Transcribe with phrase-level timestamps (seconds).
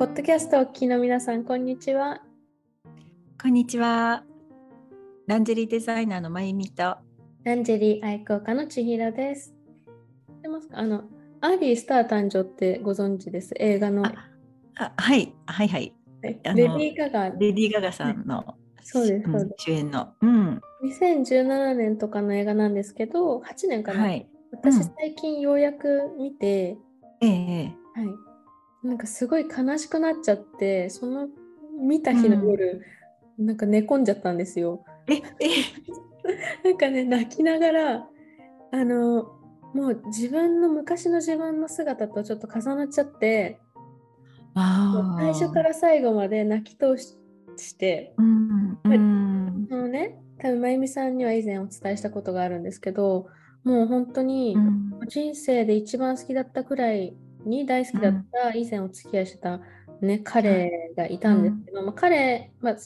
[0.00, 2.22] ポッドキャストをお聞きの皆さん、こんにちは。
[3.38, 4.24] こんにちは。
[5.26, 6.96] ランジェリーデザイナーのまゆみと。
[7.44, 9.52] ランジェリー愛好家の千尋です。
[10.26, 10.78] 知ってますか？
[10.78, 11.04] あの、
[11.42, 13.52] アーリースター誕生ってご存知です？
[13.58, 14.06] 映画の。
[14.06, 15.92] あはい、はい、はい。
[16.22, 17.28] レディー・ガガ。
[17.28, 20.14] レディー・ガガさんの、そうですんそうです主演の。
[20.22, 20.60] うん。
[20.82, 24.00] 2017年とかの映画なんですけど、8年かな。
[24.00, 24.26] はい。
[24.50, 26.78] 私、うん最近ようやく見て、
[27.20, 28.29] ええはい。
[28.82, 31.28] なんかすごい悲しくなっちゃって、その
[31.80, 32.82] 見た日の夜、
[33.38, 34.84] なんか寝込んじゃったんですよ。
[35.08, 35.20] ええ
[36.64, 38.08] なんかね、泣きながら、
[38.72, 39.24] あの、
[39.74, 43.60] もう自分の昔の自分の姿とちょっと重なっちゃって、
[45.18, 47.16] 最初から最後まで泣き通し
[47.56, 48.78] して、うん。
[48.84, 49.66] うん。
[49.68, 53.28] そのね、多分まゆみさんには以前お伝えしたことがあるんですけど、
[53.64, 59.60] もう本当にうん人生で一番好きだったくらいに大好きだった以前お付き合いしてた、
[60.00, 62.76] ね、彼がいたんですけど、まあ、彼、まあ、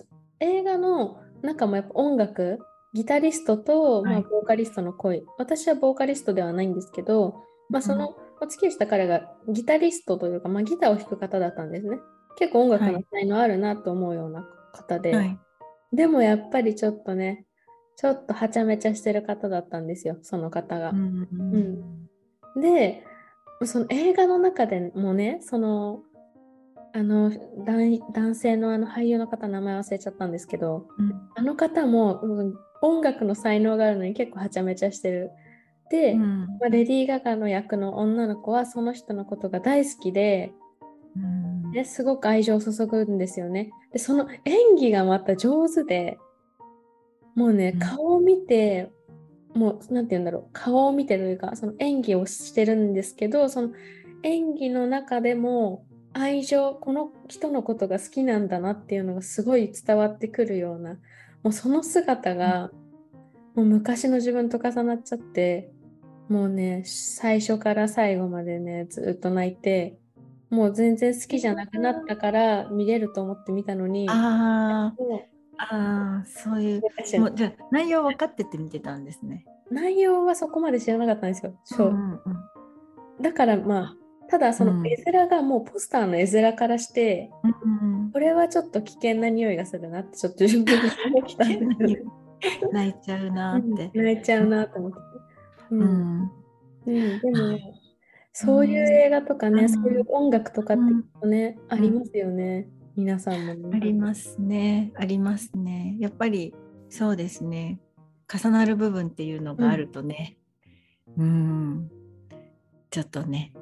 [0.40, 2.58] 映画の中もやっぱ音楽
[2.94, 5.24] ギタリストと、まあ、はいボーカリストの恋。
[5.38, 11.98] 私はボーカリストではないんですけど、まあ、そのお付き合いした彼がギタリストというか、まあ、ギターを弾く方だったんですね。
[12.36, 15.38] 結構音楽の才能あるなと思うような方で、はい。
[15.92, 17.46] でもやっぱりちょっとね
[17.96, 20.90] ちょっとはちゃめちゃしてる方だったんですよその方が。
[20.90, 22.08] うん。
[22.60, 23.04] で
[23.64, 26.02] その映画の中でもねその
[26.92, 35.30] あの男男性のあの俳優の方名前忘れちゃったんですけどうんあの方もうん音楽の才能があるのに結構はちゃめちゃしてる。
[35.90, 40.52] で、うんまあ、レディー・ガガの役の女の子はその人のことが大好きで、
[41.16, 43.70] うんね、すごく愛情を注ぐんですよね。
[43.92, 46.18] でその演技がまた上手で
[47.34, 48.92] もうねうん顔を見て、
[49.54, 50.44] もうなんて言うんだろう。
[50.52, 53.70] 顔を見てというかその演技をしてるんですけどその
[54.22, 60.92] 演技の中でも愛情この人のことが好きなんだなっていうのがすごい伝わってくるような
[61.42, 62.70] もうその姿が
[63.54, 65.70] もう昔の自分と重なっちゃって
[66.28, 69.98] もうね最初から最後までねずっと泣いて
[70.50, 74.94] もう全然好きじゃなくなったから見れると思って見たのにあ
[75.58, 76.82] あー、そういう。
[77.20, 79.44] もうじゃあ内容分かってて見てたんですね。
[79.70, 81.54] 内容はそこまで知らなかったんですよ。
[81.64, 82.20] そううんうん
[83.20, 83.96] だからまあ
[84.28, 90.72] ただそのうん絵面がもうポスターの絵面からして、うんこれはちょっと危険な匂いがするなってちょっと自分で
[91.06, 93.90] 思ってたんですよ泣いちゃうなって。
[93.92, 94.98] うん泣いちゃうなと思って。
[95.70, 96.30] ううんん
[96.86, 97.58] うん、でも、
[98.32, 100.76] そういう映画とかね、うんそういう音楽とかっ
[101.22, 102.68] てね、ありますよね。
[102.96, 103.70] 皆さんもね。
[103.72, 104.92] ありますね。
[104.96, 105.96] ありますね。
[105.98, 106.54] やっぱり
[106.88, 107.80] そうですね。
[108.32, 110.36] 重なる部分っていうのがあるとね、
[111.18, 111.90] うん、
[112.90, 113.52] ちょっとね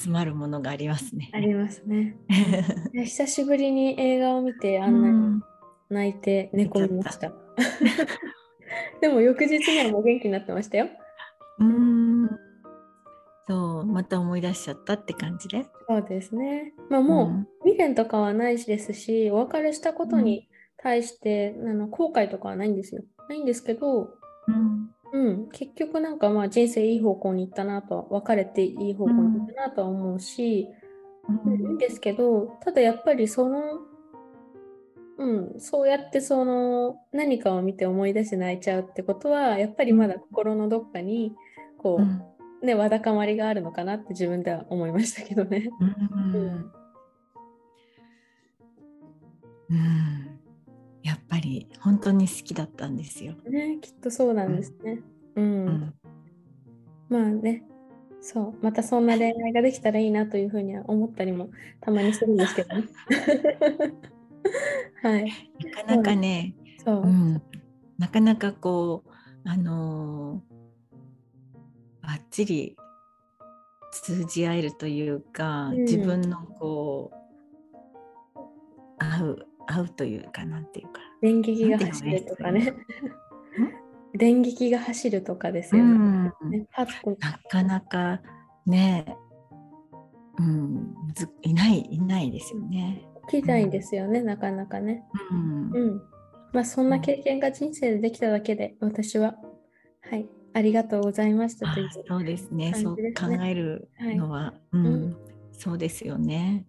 [0.00, 1.30] 詰まるものがありますね。
[1.34, 2.16] ありますね。
[2.94, 5.42] 久しぶりに映画を見て、あうんなにん
[5.90, 7.32] 泣いて寝込みました。
[9.02, 10.88] でも翌日にはもう元気になってましたよ。
[11.58, 12.30] うん、
[13.46, 15.66] そう、また思い出しちゃったって感じで。
[15.86, 16.72] そうですね。
[16.88, 23.02] まあもう未練とかはないですし、お別れしたことに対して、あの後悔とかはないんですよ。
[23.28, 24.10] ないんですけど、
[25.12, 30.80] うん、うん、結局なんかまあ人生いい方向に行ったなとは、別れていい方向に行ったなとは思うし、うん
[31.52, 33.60] いいんですけど、ただやっぱりその、
[35.18, 41.34] うん、そうやってその何かを見て思い出して泣いちゃうってことは、やっぱりまだ心のどっかに、
[41.78, 42.22] こう、うん。
[42.62, 45.70] ね、わだかまりがあるのかなって自分では思いましたけどね。
[45.80, 46.72] うん
[49.70, 50.40] うんうん
[51.02, 53.34] やっぱり本当に好きだったんですよ。
[53.48, 55.00] ね、きっとそうなんですね。
[55.36, 55.66] うん。
[55.66, 55.94] うん
[57.08, 57.64] まあね、
[58.20, 61.50] そう、またそんな恋愛ができたらいいなというふうには思ったりも
[61.80, 62.84] たまにするんですけどね。
[65.02, 66.54] はい、なかなかね、
[66.84, 67.02] そう。
[67.02, 67.42] うん、
[67.98, 69.10] なかなかこう
[69.48, 70.50] あのー
[72.02, 72.76] バッチリ
[73.92, 77.18] 通じ合えるというか、うん自分のこう
[78.98, 82.74] 合う合うというかなんていうか、電撃が走るとかね。
[84.14, 86.34] 電撃が走るとかですよね。
[86.40, 86.66] うん、
[87.18, 88.20] なかなか
[88.66, 89.16] ね、
[90.38, 90.94] うん、
[91.42, 93.06] いないいないですよね。
[93.30, 95.04] 起きないですよね、なかなかね。
[95.30, 96.02] うんうん。
[96.52, 99.36] まあそんな経験が人生でできただけで、私は、
[100.02, 101.88] はい、ありがとうございましたあという。
[102.08, 102.72] そうですね。
[102.74, 105.16] そう考えるのは、ううんん、
[105.52, 106.66] そうですよね。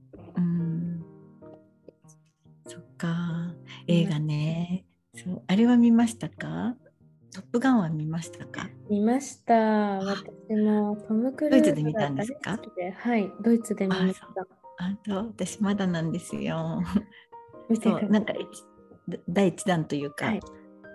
[2.78, 2.82] うん。
[2.84, 3.54] そっか。
[3.88, 4.86] 映画ね。
[5.16, 6.76] そう、あれは見ましたか？
[7.34, 8.70] トップガンは見ましたか？
[8.90, 9.54] 見ました。
[9.54, 12.60] 私もトム・クルーズドイツで見たんですか？
[12.96, 14.28] はい、ドイツで見ました。
[14.78, 16.82] あと私まだなんですよ。
[17.82, 18.66] そうなんか一
[19.30, 20.40] 第一弾というか、はい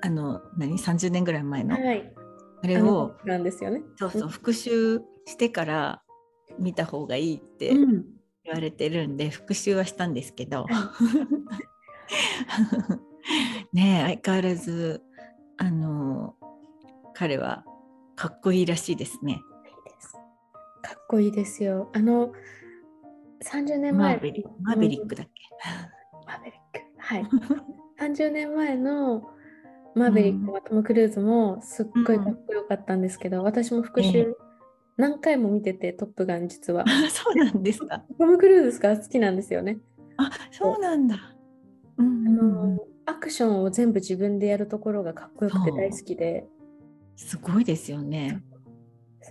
[0.03, 2.13] あの何？30年ぐらい前の、はい。
[2.63, 3.83] あれをなんですよね。
[3.97, 6.03] そうそう復習してから
[6.59, 8.05] 見た方がいいってうん。
[8.47, 10.67] 言われてるんで、復習はしたんですけど
[13.73, 15.03] ねえ相変わらず
[15.57, 16.35] あの
[17.15, 17.65] 彼は
[18.15, 19.41] かっこいいらしいですね。
[20.83, 21.91] かっこいいですよ。
[21.95, 22.33] あの、
[23.43, 25.43] 30年前マーベリックマーベリックだっけ、
[26.27, 26.81] マーベリック。
[26.99, 27.27] はい。
[27.99, 29.31] 30年前の
[29.95, 34.37] マーベリックはトム・クルーズもすっごいかっこよかったんですけど、私も復ええ習
[34.97, 36.85] 何回も見てて、トップガン実は。
[37.11, 38.05] そうなんですか。
[38.19, 39.79] トム・クルーズが好きなんですよね。
[40.17, 41.35] あそうなんだ。
[41.99, 46.47] うんあの、アクションを全部自分でやるところがかっこよくて大好きで。
[47.17, 48.43] すごいですよね。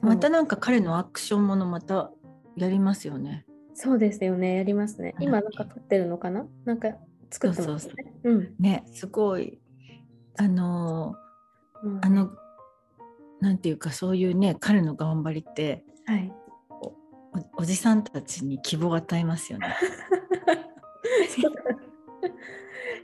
[0.01, 2.11] またなんか彼のアクションものまた
[2.55, 3.45] やりますよね。
[3.73, 5.15] そうですよね、やりますね。
[5.19, 6.47] 今なんか撮ってるのかな？
[6.63, 6.95] なんか
[7.29, 8.13] 作ってますよね。
[8.23, 8.55] うん。
[8.59, 9.59] ねすごい
[10.37, 11.15] あの
[11.83, 12.29] うんあの
[13.45, 16.33] なんていうかそういうね彼の頑張りってはい。
[16.81, 19.67] おおじさんたちに希望を与えますよね。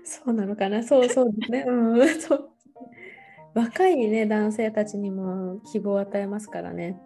[0.04, 0.82] そうなのかな？
[0.84, 1.66] そうそうですね。
[1.68, 2.50] うん、 そう。
[3.54, 7.00] 若いね、男性たちにも希望を与えますからね。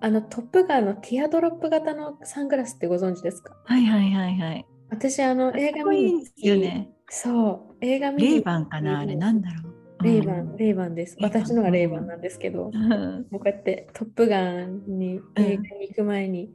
[0.00, 3.56] あの、トップガンのティアドロップ型のサングラスってご存知ですか？
[3.64, 4.66] はいはいはいはい。
[4.90, 6.90] 私、あの、映画かっこいい見にんですよね。
[7.08, 9.00] そう、映画見にレイバンかな？
[9.00, 9.71] あれなんだろう。
[10.02, 11.16] レイバン、レイバンです。
[11.20, 16.52] 私のがレイバンなんですけど、もうんうこうやってトップガンに映画に行く前に、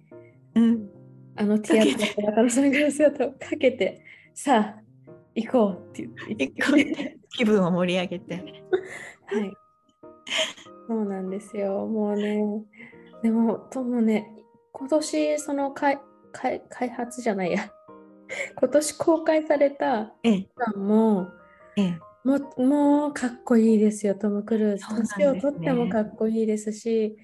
[0.55, 0.89] うん。
[1.35, 3.27] あのティアドロップ型のサングラスをか
[3.59, 4.03] けて、
[4.33, 4.81] さあ、
[5.35, 7.17] 行こうって言って。
[7.29, 8.35] 気分を盛り上げて。
[8.35, 9.53] はい。
[10.87, 11.85] そうなんですよ。
[11.85, 12.41] もうね、
[13.21, 14.31] でも、ともね、
[14.71, 15.99] 今年、その開
[16.31, 17.71] 開開発じゃないや、
[18.59, 21.27] 今年公開されたええガンも、
[21.75, 21.99] ええ。
[22.27, 25.15] もうもうかっこいいですよ、トム・クルーズ。
[25.15, 27.15] 年をとってもかっこいいですし、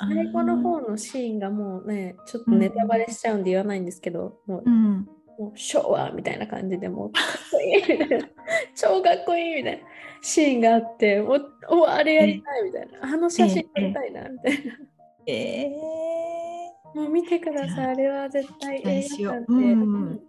[0.00, 5.08] 最後の方のシーンがもうね、ちょっとネタバレしちゃうんで言わないんですけど、もううん。
[5.38, 8.28] もう昭和みたいな感じでもうかっこいいみたいな
[8.74, 9.86] 超かっこいいみたいな
[10.20, 14.72] シーンがあってもうおあれやりたいみたいなあの写真撮りたいなみたいな
[15.26, 15.70] ええ
[16.92, 20.20] もう見てくださいあれは絶対映しよう画館で、うん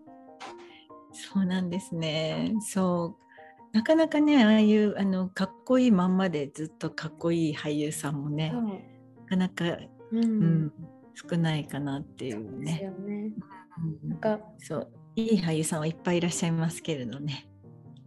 [1.11, 2.53] そうなんですね。
[2.61, 3.28] そう。
[3.71, 9.77] なかなかね、ああいうあのかっこいいまんまでずっとかっこいい俳優さんもね、なかなか、
[10.11, 10.73] うん、うん、
[11.13, 12.91] 少ないかなっていそううね。
[14.03, 17.47] なんかそう、いい俳優さんはいっぱいいらっしゃいますけれどね。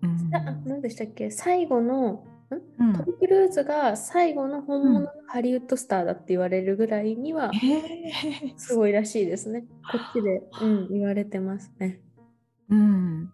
[0.03, 1.31] うんあ何でしたっけ？
[1.31, 2.93] 最後のうん。
[2.93, 7.51] トム・クルーズが最後の本物のハリウッドスターだって言われるぐらいには
[8.59, 9.65] すごいらしいですね。
[9.91, 12.03] こっちで、うん、言われてますね。
[12.69, 13.33] うん、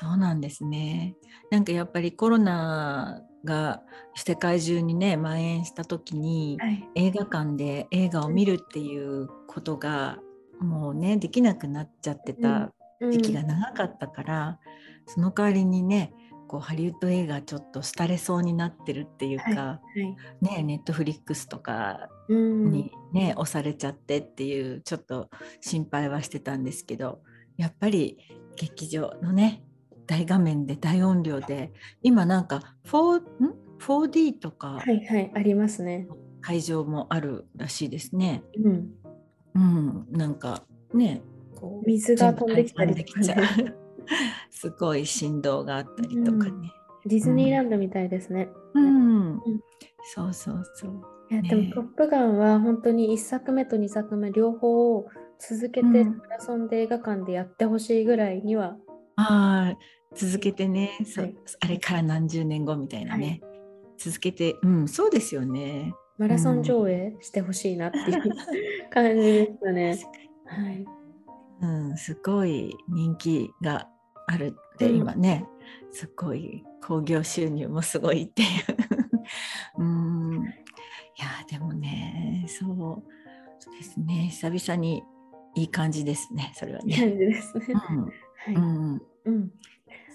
[0.00, 1.16] そうなんですね。
[1.50, 3.82] なんかやっぱりコロナが
[4.14, 6.88] 世界中にね蔓延した時に、はい。
[6.94, 10.18] 映画館で映画を見るっていうことが
[10.60, 12.72] もうねできなくなっちゃってた
[13.10, 14.60] 時期が長かったから、
[15.06, 16.12] その代わりにね
[16.46, 19.80] こうハリウッド映画ちょっと廃れそうになってるっていうか、は
[20.40, 20.46] い。
[20.46, 25.28] ねネットフリックスとかうん、にね、押されちゃってっていうちょっと
[25.60, 27.20] 心配はしてたんですけど
[27.56, 28.18] やっぱり
[28.54, 29.64] 劇場のね
[30.08, 31.70] 大画面で大音量で
[32.02, 36.08] 今なんか 4, ん？4D とかはいはい、ありますね。
[36.40, 38.42] 会場もあるらしいですね。
[38.64, 38.90] うん。
[39.54, 41.22] うん、なんかね
[41.54, 43.34] こう水が飛んできたりとかね。
[43.34, 43.76] ゃう
[44.50, 46.72] すごい振動があったりとかね。
[47.04, 48.48] ディズニーランドみたいですね。
[48.74, 49.40] うん、
[50.14, 51.02] そうそうそう。
[51.30, 58.76] いや、ねでも、トップガンは本当に1作目と2作目両方を続けてうんマラソンで映画館でやってほしいぐらいには、
[59.16, 59.78] ああ
[60.18, 63.40] 続けてね、はいあれから何十年後みたいなね、
[63.96, 65.94] 続けてうんそうですよね。
[66.18, 68.22] マラソン上映してほしいなっていう
[68.90, 69.98] 感じでしたね。
[70.46, 70.86] はい。
[71.60, 73.88] うん、すごい人気が
[74.26, 75.44] あるって、うん今ね
[75.90, 78.48] すごい興行収入もすごいっていう
[79.78, 80.46] うんい
[81.20, 85.02] やでもねそうですね久々に
[85.56, 87.10] いい感じですねそれは感じね。
[87.16, 87.66] ですね。
[87.68, 88.10] うんは
[88.52, 88.54] い。
[88.54, 89.50] うん、うん。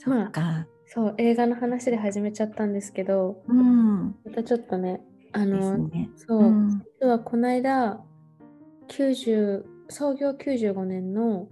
[0.03, 4.15] そっか、そう、映画の話で始めちゃったんですけど、うん。
[4.25, 6.09] またちょっとね、あの、ね。
[6.15, 6.83] そう、うん。
[7.01, 8.03] 実はこの間、
[8.87, 11.47] 90創業95年の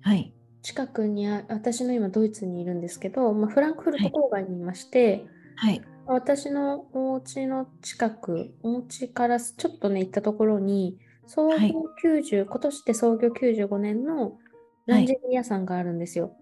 [0.00, 0.32] はい。
[0.62, 5.26] 近くにあ、私の今ドイツにいるんですけど、まあ、フランクフルト郊外にいまして、
[5.56, 5.82] はい。
[6.06, 14.38] 私のお家の近く、お家からちょっとね、行ったところに、創業はい90、今年で創業95年の
[14.86, 16.34] ランジェリー屋さんがあるんですよ。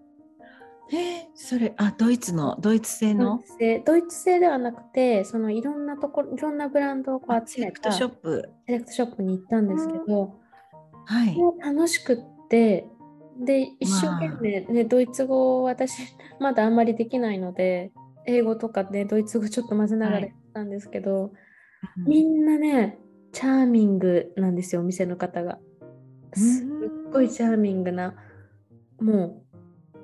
[0.91, 3.41] えー、それあドイツのドイツ製の？
[3.85, 4.39] ドイツ製。
[4.39, 8.49] ではなくてそのいろんなところいろんなブランドをこう集めたセレクトショップ。
[8.65, 10.35] セレクトショップに行ったんですけど、
[11.05, 11.37] はい。
[11.61, 12.87] 楽しくって
[13.39, 16.01] で一生懸命、ねドイツ語を私
[16.39, 17.91] まだあんまりできないので
[18.25, 21.31] 英語とかでドイツ語ちょっと混ぜながらやったんですけど、
[22.05, 22.97] みんなね
[23.31, 25.59] チャーミングなんですよお店の方が。
[26.33, 26.67] すっ
[27.11, 28.15] ごいチャーミングな
[28.99, 29.46] もう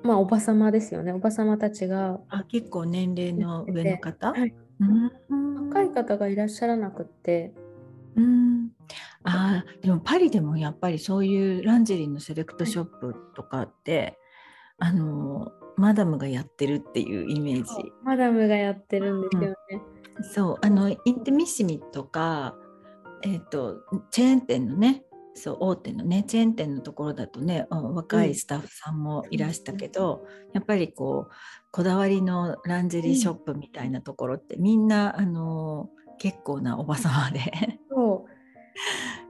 [0.04, 1.12] まあおばさまですよね。
[1.12, 2.20] おばさまたちが。
[2.28, 4.54] あ結構年齢の上の方、はい。
[4.80, 5.68] うん。
[5.70, 7.54] 若い方がいらっしゃらなくって。
[8.14, 8.70] うん。
[9.24, 14.18] あーでもパリでもやっぱりそういうランジェリーのセレクトショップとかって
[14.78, 17.70] あのマダムがやってるっていうイメージ。
[18.02, 19.56] マダムがやってるんですよね。
[20.34, 22.54] そうあのインテミッシミとか
[23.22, 23.78] えっ、と
[24.10, 25.02] チェーン店のね
[25.34, 31.32] そう大手のねチェーン店のところだとねあ若いスタッフさんもいらしたけど、やっぱりこう
[31.72, 37.40] こだわりのランジェリーショップみたいなところって、みんなあの結構なおばさまで。
[37.90, 38.30] そう。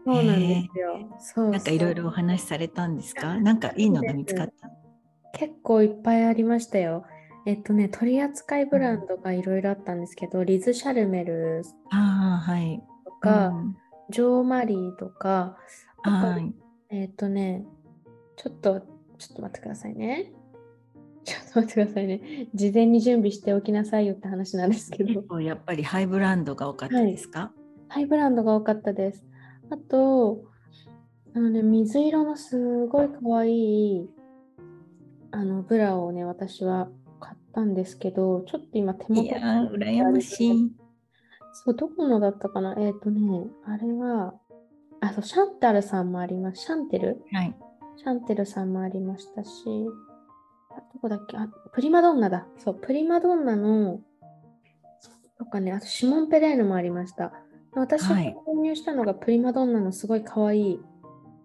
[0.07, 1.19] そうなんですよ。
[1.19, 3.41] そうなんかいろいろお話しされたんですか？
[3.41, 4.71] なんかいいのが見つかった？
[5.39, 7.07] 結構いっぱいありましたよ。
[7.47, 12.83] えっとね、取り扱いブランドがいろいろあったんですけど、リズ・シャルメルああはい。
[13.05, 13.77] とか、うん。
[14.11, 15.57] ジョー・マリーとか、
[16.11, 16.55] はい。
[16.91, 17.65] えっとね、
[18.37, 18.81] ちょっと、
[19.19, 20.33] ちょっと待ってくださいね。
[21.25, 22.49] ちょっと待ってくださいね。
[22.55, 27.53] 事前に準備しておきなさいよって話なんですけどやっぱりハイブランドが多かったですか、
[27.89, 29.25] ハイブランドが多かったです。
[29.71, 30.45] あと、
[31.35, 33.53] あのね、水色のすごい可愛
[34.03, 34.11] い
[35.35, 40.73] あのブラをね、私は買ったんですけど、ちょっと今手元い、やー羨ましい。
[41.53, 42.77] そう、どこのだったかな？
[42.79, 44.35] えっ、とね、あれは、
[45.09, 46.63] あ、そう、シャンタルさんもあります。
[46.63, 47.23] シャンテル？
[47.33, 47.55] はい。
[47.97, 49.51] シャンテルさんもありましたし、
[50.71, 51.37] あどこだっけ？
[51.37, 52.47] あ、プリマドンナだ。
[52.59, 54.01] そう、プリマドンナの、
[55.39, 57.33] とかね、あとシモン・ペレーヌもありました。
[57.75, 60.81] 私がはい購入したのがプリマドンナのすごい可愛い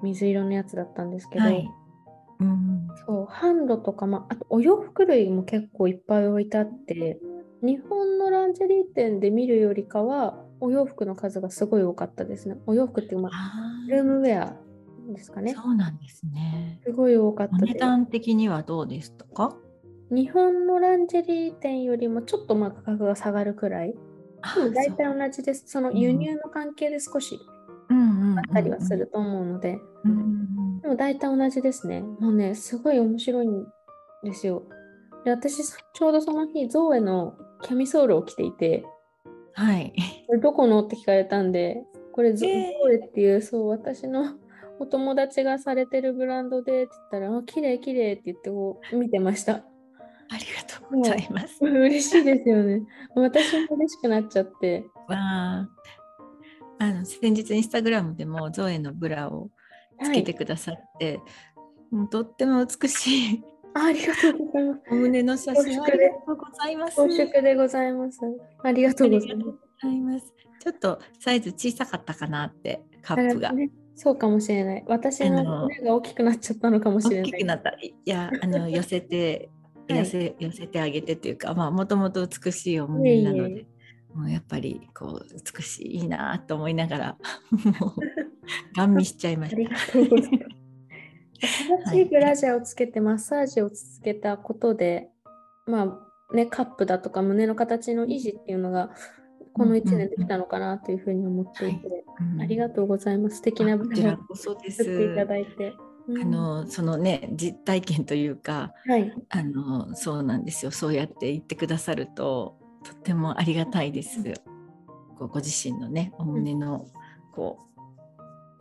[0.04, 1.68] 水色のやつだったんですけど、はい。
[2.40, 2.88] うん。
[3.06, 7.20] そう、販路とか、まあ、あとお洋服類も結構いっぱい置いてあって、
[7.62, 12.58] 日本のランジェリー店で見るよりかは、お洋服の数がすごい多かったですね。
[12.66, 13.32] お洋服っていうか、まあ、
[13.88, 14.56] あルームウェア
[15.14, 15.54] ですかあ、ね。
[15.54, 16.82] そうなんですね。
[16.86, 17.64] すごい多かったです。
[17.64, 19.56] お値段的にはどうでしたか？
[20.12, 23.96] 日本のランジェリー店よりもちょっとまあ価格が下がるくらい。
[24.42, 25.64] あでも大体同じです。
[25.68, 27.40] そのうん輸入の関係で少し
[27.90, 29.80] あったりはすると思うので、
[30.82, 32.02] でも大体同じですね。
[32.02, 33.66] もうね、すごい面白いん
[34.24, 34.64] ですよ。
[35.26, 38.86] で私、ちょうどその日、ゾーエのキャミソールを着ていて、
[39.60, 39.94] はい。
[40.28, 44.36] これどこのって聞かれたんで、これゾ,、えーエっていう、そう、私の
[44.80, 49.56] お友達がされてるブランドでって言ったら、あ、綺麗綺麗って言ってこう見てました。
[49.56, 49.62] あ
[50.38, 51.58] りがとうございます。
[51.62, 52.84] 嬉しいですよね。
[53.16, 54.86] 私も嬉しくなっちゃって。
[55.10, 55.70] わあ。
[56.78, 59.50] あの先日インスタグラムでもゾエのブラを
[60.02, 61.20] つけてくださって、
[61.92, 64.82] もうとっても美しいあありがとうございます。
[64.92, 66.96] お胸の写真ありがとうございます。
[66.96, 68.20] 恐縮でございます。
[68.64, 70.34] ありがとうございます。
[70.60, 73.52] ちょっとサイズ小さかったかなってカップが。
[73.54, 74.84] ねそうかもしれない。
[74.88, 77.32] 私あのの胸が大きくなっちゃったのかもしれない。
[77.32, 77.72] 大きくなった。
[77.72, 79.50] いや、あの寄せて、
[79.90, 83.66] はい寄せ寄せてあげてっていうか、まあもともと美しいお胸なので、いえい
[84.14, 85.26] もうやっぱりこう
[85.58, 87.18] 美しいいいなと思いながら、
[87.52, 87.94] もう
[88.76, 89.58] ガン見しちゃいましあ
[91.40, 95.10] 正しいブラジャーをつけてマッサージを続けたことで、
[95.66, 96.00] ま
[96.32, 98.92] あね、カップだとか胸の形の維持っていうのが、
[99.54, 102.24] この1年できたのかなというふうに思っていて、た。
[102.24, 103.38] うんありがとうございます。
[103.38, 105.26] 素敵なブラジャーを作っていたす。
[105.26, 105.74] だいて。
[105.74, 105.90] うん
[106.22, 109.14] あのそのね実体験というかはい。
[109.30, 114.24] あのそうなんですよそうやって言ってくださるととってもありがたいです。
[115.20, 116.88] こうご自身のねお胸の
[117.36, 117.60] こ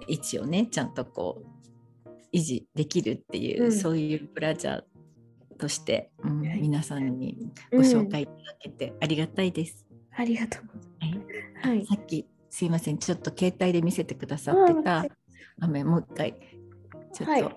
[0.00, 1.46] う位置をねちゃんとこう
[2.32, 3.72] 維持できるっていう、うん。
[3.72, 4.82] そういうブラジャー
[5.58, 6.60] として、うんはい。
[6.60, 9.86] 皆さんにご紹介いただけてありがたいです。
[10.16, 11.24] ありがとうございはいま
[11.62, 11.68] す。
[11.68, 11.86] はい。
[11.86, 12.98] さっきすいません。
[12.98, 15.12] ちょっと携帯で見せてくださってあたはい。
[15.58, 16.34] 画面もう一回
[17.12, 17.42] ちょっと、はい。
[17.42, 17.48] は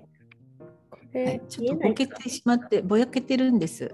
[1.31, 3.93] い、ちょっとぼけてしまってぼやけてるんです。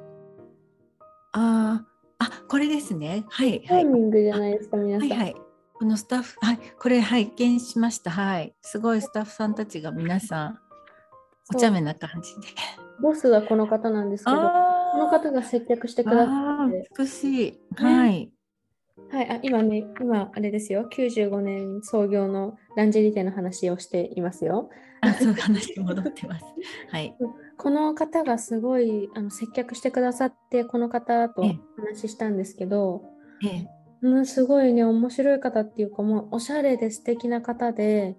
[1.34, 3.26] あーあこれですね。
[3.30, 3.64] はいはい。
[3.68, 5.10] タイミングじゃないですか、皆さん。
[5.10, 5.36] はいはい。
[5.74, 8.12] このスタッフはいこれ拝見しました。
[8.12, 8.56] はい。
[8.62, 10.60] すごいスタッフさんたちが皆さん
[11.54, 12.48] お茶目な感じで。
[13.02, 18.32] ボスはこの方なんですけど、こあの方が接客してくださあって、ー美しいはい。
[19.12, 24.70] はい、あ今ね、今あれですよ、95年創業のランジェリー店の話をしていますよ。
[25.02, 26.46] あそう話戻ってます。
[26.90, 27.16] はい。
[27.58, 33.04] この方がすごいあの接客してくださってこの方とええ話したんですけど、
[33.44, 33.68] ええ
[34.02, 38.16] うん、すごいね面白い方っていうかもうおしゃれで素敵な方で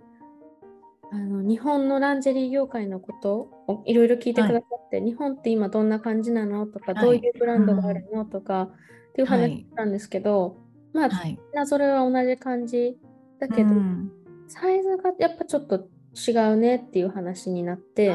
[1.11, 8.71] あの日本のランジェリー業界のことをいろいろ聞いてくださって、日本って今どんな感じなのとか、はいどういうブランドがあるのとかっ
[9.15, 10.57] ていうはい話したんですけど、
[10.93, 11.31] まあ、はい。
[11.31, 12.99] みんなそれは同じ感じ
[13.41, 14.13] だけど、うん
[14.51, 18.15] サイズがやっぱちょっと違うねっていう話になって、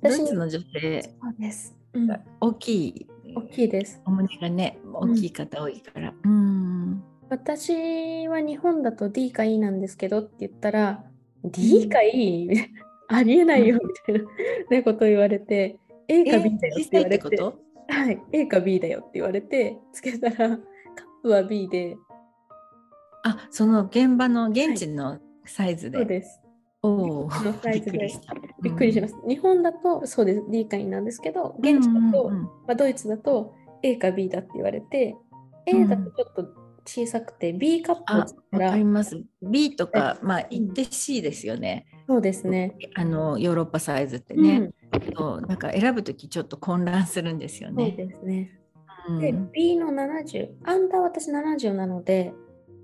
[0.00, 2.08] 私イツの女性そうです、うん、
[2.40, 3.06] 大きい
[3.36, 4.00] 大きいです。
[4.06, 6.14] お胸がね大きい方多いから。
[6.24, 7.02] うん。
[7.28, 11.04] 私は日本だと D か E なんですけどって言ったら、
[11.44, 12.48] D か E?
[13.08, 14.30] ありえないよみたいな、
[14.70, 17.58] ね、ことを言われて、A か B だよって言われて、と？
[17.88, 20.58] はい、A か B だよって言われて、つけたら、カッ
[21.22, 21.96] プは B で、
[23.24, 25.98] あ、その現場の現地のサイズで？
[25.98, 26.40] そうです。
[26.82, 27.28] おお。
[27.28, 28.10] のサイズで
[28.62, 29.14] びっくりします。
[29.28, 35.14] 日本だとそうです、D か E なんですけど、現地だと、まあ、ドイツだと A か B だって言われて、
[35.66, 39.22] A だとちょっと小さくて、B カップわらかります。
[39.42, 41.86] B とか、まあ、うん言って C ですよね。
[42.06, 42.76] そうですね。
[42.94, 44.70] あのヨーロッパサイズってうんね。
[45.16, 47.90] そうなんか選ぶときちょっと混乱するんですよそうね。
[47.92, 48.60] ですね。
[49.08, 52.32] うんで、B の70、アンダー私70なので、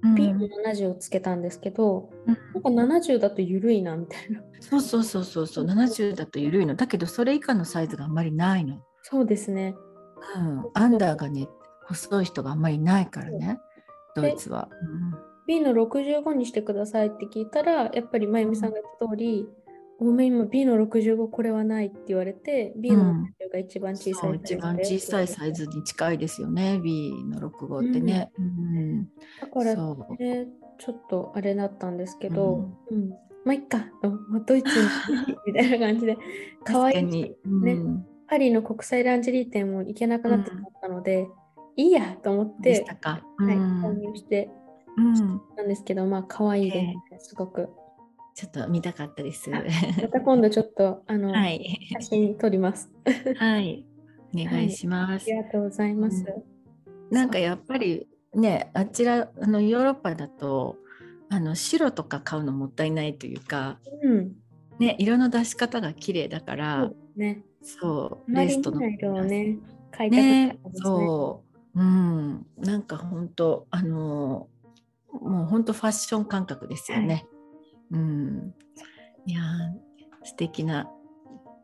[0.03, 4.41] うん B の70をつけたんですけど、うんなんか70だと緩いなみたいな。
[4.61, 8.83] そうそうそうそうそう70だと緩いのだけどそれ以下のサイズがあんまりないの。
[9.03, 9.75] そうですね。
[10.37, 11.49] うん、アンダーがね
[11.87, 13.59] 細い人があんまりないからね
[14.15, 14.69] ドイツは。
[15.47, 19.49] B の65にしてくださいって聞いたら、やっぱりまゆみさんが言った通り、
[19.99, 28.31] ごめん、今 B の65これはないって言われて、B のうん70が一番小さそいうサイズ一番小さいサイズに近いですよね B の65ってね。
[28.39, 29.05] うん
[29.41, 30.49] だからね、
[30.79, 33.11] ちょっとあれだったんですけど、うん。
[33.45, 33.79] まあ、いっか、
[34.29, 34.87] まあドイツに
[35.47, 36.17] みたいな感じで、
[36.65, 38.07] 可愛いねうん。
[38.27, 41.29] パリの国際ランジェリー店も行けなくなってしまったので、
[41.81, 42.85] いいやと思って。
[43.03, 44.51] はい、うん購入して
[44.97, 47.71] うんたんですけど、まあ、可愛いです、すごく。
[48.35, 49.51] ちょっと見たかったです。
[49.55, 49.63] あ
[50.03, 51.79] また今度ちょっと、あの、はい。
[51.93, 52.91] 写真撮ります。
[53.37, 53.85] はい。
[54.35, 55.25] お願いします。
[55.25, 56.25] ありがとうございます。
[57.11, 60.77] なんかやっぱりね、あちらあのヨーロッパだと
[61.29, 64.33] あの白とか買うのもったいないというか、うん、
[64.79, 67.43] ね、色の出し方が綺麗だかそらう、ですね。
[67.63, 69.59] そう、レースとのない色をね、
[69.91, 70.73] 買いたかったねですね。
[70.83, 74.49] そう、うん、なんか本当あの
[75.13, 77.27] もう本当ファッション感覚ですよね。
[77.91, 78.55] うん、
[79.27, 80.91] いやー素敵な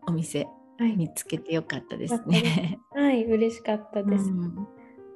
[0.08, 2.78] お店はい、見つけてよかったですね。
[2.92, 4.24] はい、嬉しかったです。
[4.26, 4.68] うん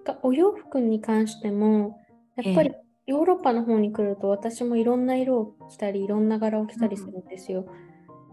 [0.05, 2.01] がお洋服に関しても、
[2.37, 2.73] やっぱり
[3.07, 7.67] ヨーロッパの方に来ると、私もいろんな色を着たり、いろんな柄を着たりするんですよ。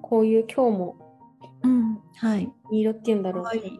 [0.01, 0.95] こういう今日も
[1.63, 2.49] うん、はい。
[2.71, 3.79] いい色っていうんだろうい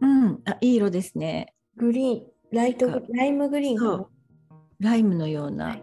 [0.00, 1.54] うん、あいい色ですね。
[1.76, 4.08] グリーン、ライトグ、ライムグリーンそう
[4.80, 5.74] ライムのような。
[5.76, 5.80] う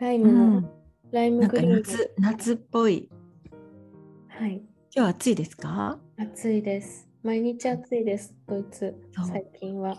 [0.00, 0.70] ライムの、ん、
[1.12, 1.76] ライムグリーンの。
[1.78, 3.10] 夏夏っぽい。
[4.28, 4.62] はい、
[4.94, 5.98] 今日暑いですか？
[6.18, 7.08] 暑いです。
[7.22, 9.96] 毎日暑いです、ドイツ最近は。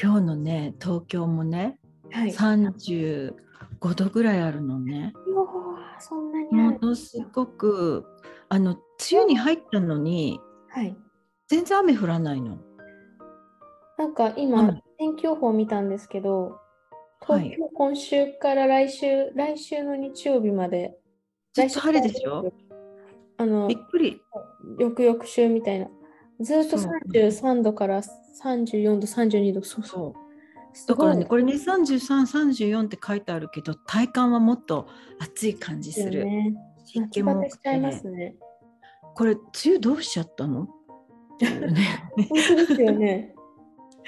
[0.00, 1.78] 今日のね東京もね
[2.12, 2.32] はい。
[2.32, 3.34] 三十
[3.80, 5.12] 五度ぐらいあるのね。
[5.98, 6.78] そんなにあもる。
[6.80, 8.04] のすごく
[8.48, 8.80] あの梅
[9.22, 10.96] 雨に入ったのにはい。
[11.48, 12.58] 全然雨降らないの。
[13.98, 16.58] なんか今、うん天気予報見たんですけど、
[17.20, 20.98] はい東京、今週から来週、来週の日曜日まで、
[21.52, 22.52] ずっと晴れでしょ？
[23.36, 24.20] あのびっ、くり。
[24.80, 25.86] 翌々週みたいな。
[26.40, 28.02] ずっとそう33度から
[28.42, 30.88] 34度、32度、そうそう。
[30.88, 34.86] だからねこれね三十三三十四って書いてあるけど体感はもっと
[35.20, 36.24] 暑い感じですよる。
[36.24, 36.54] ね。
[36.84, 37.48] 湿夏気もね。
[39.14, 40.66] これ梅雨どうしちゃったの？
[41.40, 43.34] ね 本当ですよね。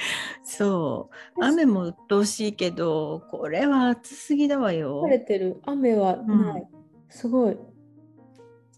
[0.42, 1.44] そう。
[1.44, 5.02] 雨も鬱陶しいけどこれは暑すぎだわよ。
[5.02, 5.60] 晴れてる。
[5.64, 6.68] 雨はない。
[7.08, 7.56] すごい。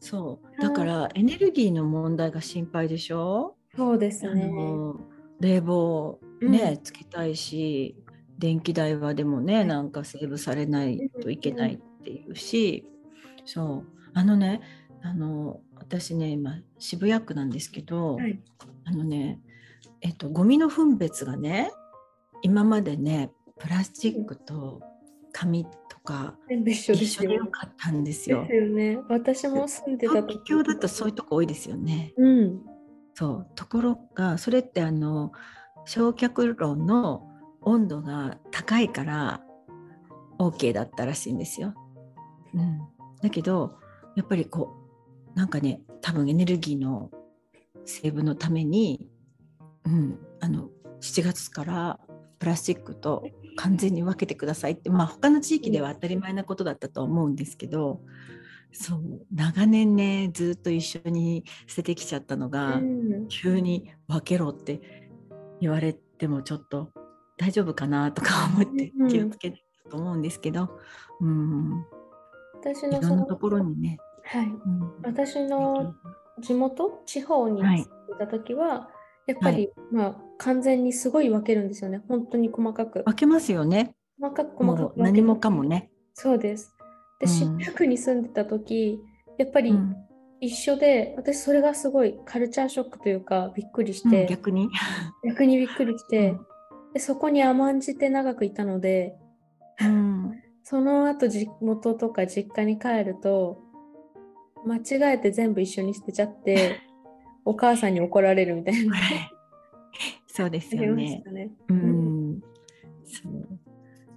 [0.01, 0.63] そう。
[0.63, 4.49] だからエネルギーの問題が心配でしょ、あそうですね。
[4.49, 5.01] の
[5.41, 7.97] 冷房ね、つけたいし
[8.39, 12.85] 電気代はでもねなんかセーブされないといけないっていうし、
[13.45, 13.87] そう。
[14.15, 14.61] あのね
[15.03, 18.41] あの私ね今渋谷区なんですけど、はい。
[18.85, 19.41] あのね
[20.03, 21.71] えっとゴミの分別がね
[22.43, 24.83] 今までねプラスチックと
[25.33, 27.47] 紙とか一緒でよ。
[27.47, 28.55] かったんですよです。
[28.55, 28.99] よね。
[29.09, 32.12] 私も住んでた東京だとそういうとこ多いですよね。
[32.17, 32.61] うん。
[33.15, 35.33] そうところがそれってあの
[35.85, 37.29] 焼却炉の
[37.62, 39.43] 温度が高いから
[40.38, 41.75] OK だったらしいんですよ。
[42.55, 42.81] うん、
[43.23, 43.77] だけど
[44.17, 44.75] やっぱりこ
[45.35, 47.11] うなんかね多分エネルギーの
[47.85, 49.09] セーブのために、
[49.85, 50.68] うん、あの
[51.01, 52.01] 7月から
[52.38, 53.25] プラスチックと
[53.57, 58.01] 完全に分けてくださいってまあ他の地域では当たり前なことだったと思うんですけど
[58.73, 59.01] そう
[59.35, 64.81] 長年ねずっと一緒に捨ててきちゃったのが、うん、急に分けろって
[65.61, 66.90] 言われてもちょっと
[67.37, 70.71] 大丈夫かなとか思って気をつけてると思うんですけど、
[71.21, 71.85] うん、
[72.55, 75.95] 私のいろんなところにね、はい、うん、私の
[76.40, 77.03] 地元？
[77.05, 77.87] 地方に住んで
[78.18, 78.81] た時は、はい、
[79.27, 82.03] やっぱり、はい、まあ完全にすごい分けるんですよね。
[82.09, 83.03] 本当に細かく。
[83.05, 83.95] 分けますよね。
[84.21, 85.91] 細かく細かく何もかもね。
[86.15, 86.75] そうです。
[87.21, 89.01] で渋谷区に住んでた時
[89.39, 89.75] やっぱり
[90.41, 94.69] 一緒で、私それがすごいカルチャーショックというかびっくりして、うん、逆に。
[95.25, 96.35] 逆にびっくりして、
[96.93, 99.17] でそこに甘んじて長くいたので、
[99.81, 100.33] うん、
[100.65, 103.63] その後地元とか実家に帰ると
[104.67, 106.81] 間違えて全部一緒に捨てちゃって
[107.44, 108.96] お母さんに怒られるみたいな。
[110.26, 111.22] そうですよね。
[111.31, 111.50] ね。
[111.68, 112.40] うん、
[113.05, 113.59] そう。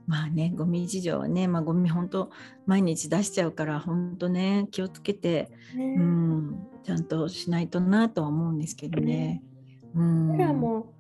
[0.08, 2.30] まあねゴミ事情はね、まあ、ゴミ本当
[2.66, 9.42] 毎日出しちゃうから本当ね気をつけて、ね、うんちゃんとしないとなとは思うんですけどね。
[9.96, 10.94] うん、ブラも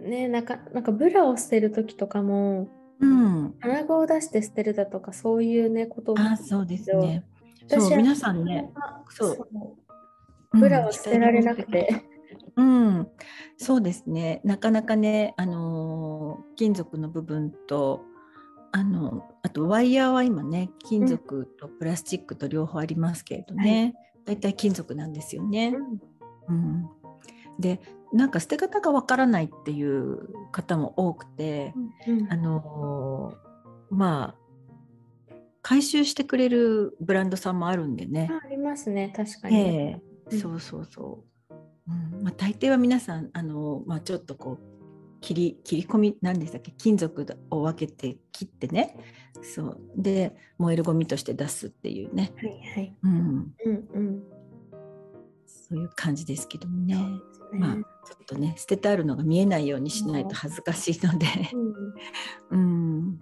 [0.00, 7.24] ねなんかなんかブラを捨てる時とかも、うん、穴子を出して捨てるだとかそういうねことあそうですね。
[7.68, 8.70] そう皆さんね
[9.10, 9.48] そう
[10.54, 12.04] ブラを捨てられなくて。
[12.56, 13.08] うん、
[13.56, 14.40] そうですね。
[14.44, 18.04] なかなかね、あのー、金属の部分と
[18.70, 25.74] あのあとワイヤーは今ね金属とプラスチックと両方ありますけれどね、だいたい金属なんですよね。
[26.48, 26.90] うん、うん、
[27.58, 27.80] で
[28.12, 31.72] なんか捨て方がわからないっていう方も多くて、
[32.06, 32.18] うん。
[32.18, 33.34] うん、あの
[33.90, 34.44] まあ
[35.62, 38.28] 回収してくれるブランドさんもあるんでね。
[38.44, 39.12] ありますね。
[39.16, 41.54] 確かに、えー、そうそうそう。
[41.88, 42.22] うん。
[42.22, 46.72] まあ、大抵は皆さんあの、まあ、ちょっとこう切り切り込み何でしたっけ？
[46.72, 48.96] 金属を分けて切ってね。
[49.42, 49.80] そう。
[49.96, 52.96] で燃えるゴミとして出すっていうね、はいはい。
[53.02, 53.54] うん。
[53.64, 54.22] うんうん、
[55.46, 57.02] そういう感じですけどもね、ね、
[57.52, 57.82] まあちょ
[58.22, 61.26] っとね捨ててあるのが見えないようにしないと恥ずかしいので、
[62.50, 63.18] うん、うん、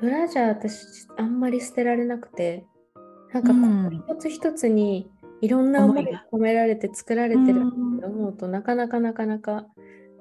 [0.00, 2.66] ブラジャー私あんまり捨てられなくて。
[3.30, 3.52] なんか
[4.14, 5.10] 一つ一つに
[5.40, 7.62] いろんな思いが込められて作られてる
[7.96, 9.66] って思うと、なかなかなかなか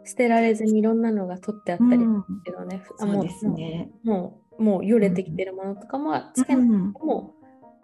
[0.06, 2.06] 捨てられずにいろんなのが取ってあったり
[2.46, 3.90] けどね、うん、そうですね。
[4.04, 7.34] もうもうよれてきてるものとかもつけなくても、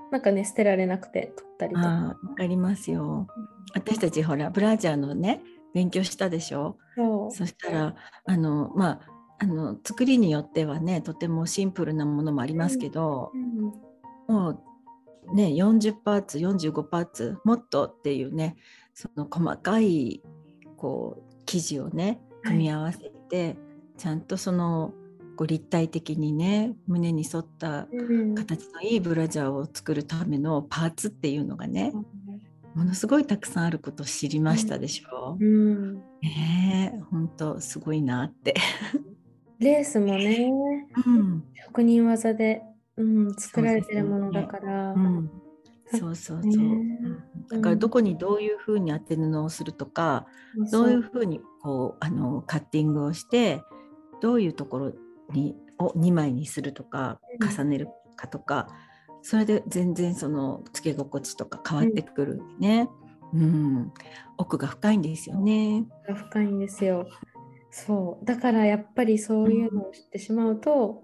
[0.03, 1.87] うん、なんかね捨てられなくて取ったりとか。
[1.87, 3.27] わかりますよ。
[3.75, 5.41] 私たちほらブラジャーのね
[5.73, 6.77] 勉強したでしょ？
[6.95, 9.01] そそしたらあのまあ
[9.39, 13.31] あの作りによってはねとてもシンプルなものもありますけど、
[14.27, 14.63] うん、もう
[15.33, 18.55] ね40パーツ45パーツもっとっていうね
[18.93, 20.21] その細かい
[20.77, 23.57] こう生地をね組み合わせて、はい、
[23.97, 24.93] ちゃんとその
[25.35, 27.87] こう立体的にね胸に沿った
[28.35, 32.05] 形のいいブラジャーを作るためのパーツっていうのがね、うん、
[32.81, 35.37] ものすごいたくさんあることを知りましたでしょ？
[35.39, 38.53] うん、ね本当すごいなって。
[39.59, 40.51] レースもね、
[41.05, 42.63] うん、職人技で、
[42.97, 44.95] うん、作られてるものだから。
[45.85, 50.25] そうそうそう、だからどこにどういうふうに当て布をするとか、
[50.57, 53.61] うん、どういうふうにこうあのカッティングをして
[54.21, 54.93] どういうところ
[55.33, 58.67] にを2枚にするとか重ねるかとか、
[59.09, 62.89] うん、それで全然そのつけ心地とか変わってくるね、
[63.33, 63.93] うん、うん、
[64.37, 65.85] 奥が深いんですよね。
[66.07, 67.07] 深いんですよ。
[67.69, 68.25] そう。
[68.25, 71.02] だからやっぱりそういうのを知ってしまうと、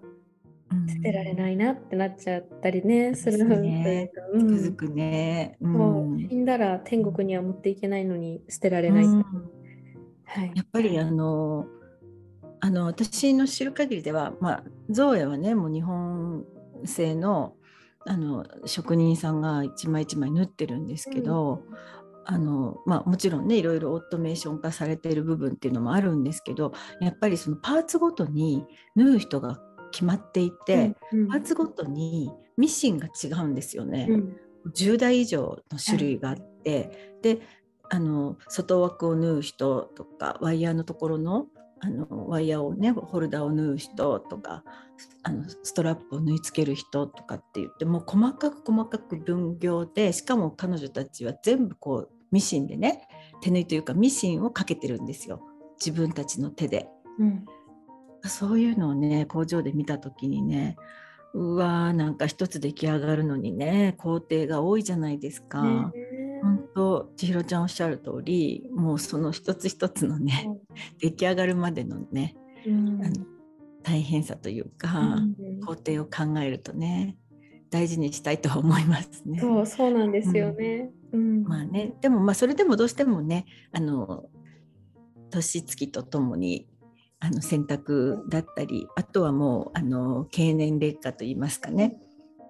[0.88, 4.12] 捨てられないなってなっちゃったりね、するね。
[4.34, 5.58] つくづくね。
[5.60, 6.20] もう。
[6.20, 9.06] 死んだら天国には持っていけないのに捨てられない。
[9.06, 11.66] はい、やっぱりあの
[12.60, 16.46] あの私の知る限りでは、まあ、ゾウエはねもう日本
[16.86, 17.56] 製の
[18.06, 21.78] あの職人さんが一枚一枚縫ってるんですけど、うん、
[22.26, 29.60] あのまあ、もちろんねいろいろオートメーション化されている部分っていうのもあるんですけどやっぱりそのパーツごとに縫う人が
[29.92, 34.08] 決まっていて、うんうん、パーツごとにミシンが違うんですよね。
[34.10, 34.38] うん、
[34.76, 37.42] 10台以上の種類があって、はい、で
[37.90, 41.48] あの外枠を縫う人とかワイヤーのところの
[41.82, 44.64] あのワイヤーをねホルダーを縫う人とか
[45.24, 53.08] あのストラップを縫い付ける人とかって言ってもう細かく細かく分業でしかも彼女たちは全部こうミシンでね
[53.42, 55.42] 手縫いというかミシンをかけてるんですよ
[55.80, 56.90] 自分たちの手で。
[57.18, 57.46] うん、
[58.30, 60.78] そういうのをね工場で見た時にね
[61.34, 65.92] うわーなんか一つ出来上がるのにね工程が多いじゃないですか。
[66.74, 70.50] 当千尋ちゃんおっしゃる通りもうその一つ一つのね、
[71.00, 73.26] 出来上がるまでのね、うん、あの
[73.84, 75.18] 大変さというか、
[75.66, 77.18] 工程を考えるとね
[77.70, 79.40] 大事にしたいとは思いますね。
[79.40, 80.92] そうそうなんですよね。
[81.12, 84.26] うん、まあねでもまあそれでもどうしてもねあの
[85.30, 86.68] 年月とともに
[87.20, 91.98] あの選択だったりあとはもうあの経年劣化といいますかね、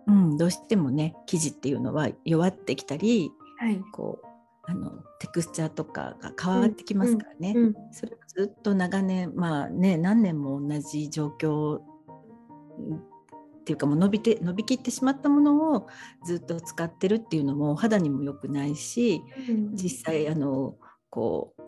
[0.08, 4.28] うん、どうしてもね生地っていうのは弱ってきたり、はい、こう
[4.70, 15.88] あのテクスチャーとかが変わってきますからね、うんうん、それをずっと長年まあね何年も同じ状況っていうかもう伸びて伸びきってしまったものを
[16.24, 20.76] ずっと使ってるっていうのも肌にも良くないし、うん、実際あの
[21.10, 21.62] こう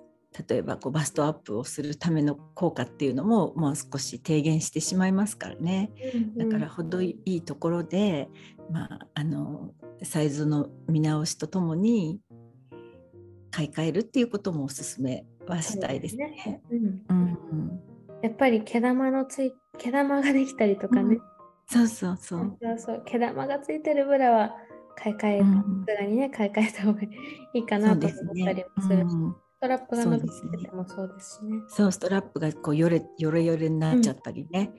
[0.47, 5.91] 例えばこうバストアップをするための効果っていうのももう少し低減してしまいますからね、
[6.37, 8.29] だから程いいところで、
[8.71, 12.21] まあ、あのサイズの見直しとともに
[13.51, 16.61] 買い替えるっていうこともおすすめはしたいですね。
[18.23, 21.21] やっぱり毛玉のつい毛玉ができたりとかね、うん、
[21.67, 22.57] そうそうそう。
[22.61, 24.55] そうそう毛玉がついてるブラは
[24.95, 27.09] 買い替え、うん、にね買い替えた方がい
[27.53, 29.11] いかなと思ったりもするし。
[29.11, 31.59] ストラップが伸びててもそうですしね。
[31.67, 34.71] そう、ストラップがこうよれよれよれになっちゃったりね、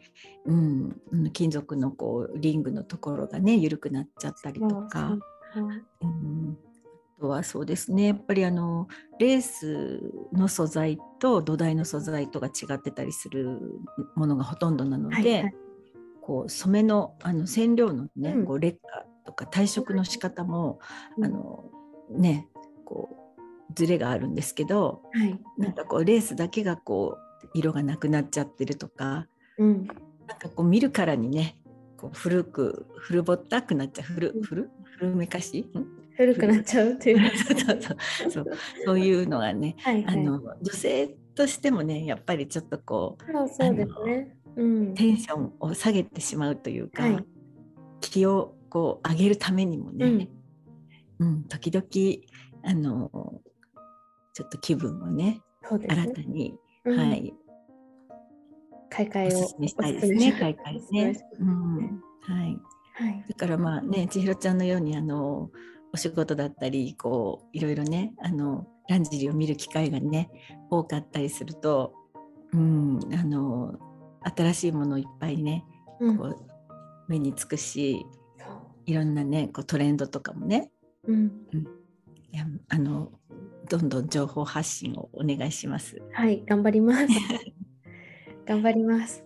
[0.45, 5.19] うん、うん、金属のこうリングのところがね緩くなっちゃったりとか。
[5.55, 6.59] うん、
[7.19, 8.09] あとはそうですね。
[8.09, 8.89] やっぱりあの
[9.21, 10.01] レース
[10.33, 13.61] の素材と土台の素材とが違ってたりする
[14.17, 15.55] ものがほとんどなので、はいはい、
[16.23, 20.81] こう染めのあの染料のね、うん、こう劣化とか退色の仕方も、
[21.19, 21.71] うん、あの
[22.11, 22.49] ね
[22.85, 23.22] こう
[23.75, 29.27] ズレがあるんですけど、はい、なんかこうレースだけがこう色がなくなっちゃってるとか、
[29.59, 29.87] うん、
[30.27, 31.59] なんかこう見るからにね
[31.97, 35.71] こう古く古ぼったくなっちゃう古古古めかし？
[36.17, 37.31] 古くなっちゃうっていう。
[37.37, 38.47] そうそうそう。
[38.85, 39.01] そう。
[39.01, 47.25] いうのがね、はいはい、あの女性としてもねやっぱりちょっとこうそうですね、うん、テンションを下げてしまうというか、はい、
[48.01, 50.29] 気をこう上げるためにもね、
[51.19, 51.83] うん、うん、時々
[52.65, 53.41] あの
[54.33, 55.43] ちょっと気分をね、ね
[55.89, 57.35] 新たに、うん、はい。
[58.91, 60.33] 買い替えをおすすめしたいですね。
[60.33, 61.21] 買い替えね。
[61.41, 62.59] うん、はい。
[62.95, 63.25] はい。
[63.29, 65.51] だからまあね、千尋ちゃんのようにあの
[65.93, 70.31] お仕事だったり、こういろいろね、あのランジリーを見る機会がね
[70.71, 71.95] 多かったりすると、
[72.53, 73.75] うん、あの
[74.37, 75.65] 新しいものをいっぱいね、
[75.99, 76.37] こう
[77.09, 78.05] 目につくし、
[78.87, 80.71] いろんなねこうトレンドとかもね、
[81.07, 81.61] うん、うん、
[82.33, 83.11] いやあの
[83.73, 86.03] どんどん情報発信をお願いします。
[86.13, 87.07] はい、頑張ります。
[88.45, 89.25] 頑張ります。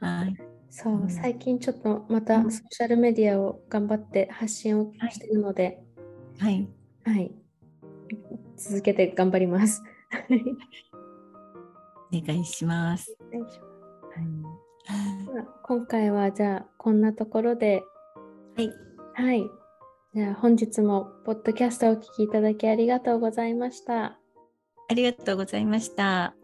[0.00, 0.36] はい。
[0.68, 5.80] そう、最近ちょっとまたソーシャルメディアを頑張って発信をしているので、
[6.40, 6.68] はい。
[7.04, 7.32] はい。
[8.56, 9.80] 続けて頑張ります。
[12.12, 13.16] お願いします。
[15.62, 17.84] 今回はじゃあこんなところで、
[18.56, 18.72] はい。
[19.14, 19.48] はい。
[20.18, 24.18] じゃあ本日もポッドキャストをお聞きいただきありがとうございました。
[24.88, 26.34] ありがとうございました。